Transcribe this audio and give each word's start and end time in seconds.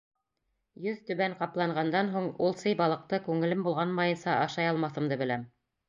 Йөҙтүбән 0.85 1.35
ҡапланғандан 1.41 2.11
һуң, 2.15 2.31
ул 2.47 2.57
сей 2.63 2.75
балыҡты 2.83 3.21
күңелем 3.29 3.65
болғанмайынса 3.71 4.37
ашай 4.49 4.73
алмаҫымды 4.73 5.25
беләм. 5.25 5.51